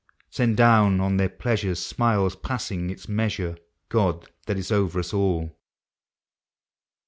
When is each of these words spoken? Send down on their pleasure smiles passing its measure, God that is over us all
Send 0.31 0.57
down 0.57 0.99
on 0.99 1.17
their 1.17 1.29
pleasure 1.29 1.75
smiles 1.75 2.35
passing 2.35 2.89
its 2.89 3.07
measure, 3.07 3.55
God 3.87 4.27
that 4.47 4.57
is 4.57 4.71
over 4.71 4.97
us 4.97 5.13
all 5.13 5.55